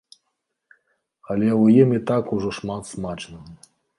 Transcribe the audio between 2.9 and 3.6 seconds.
смачнага!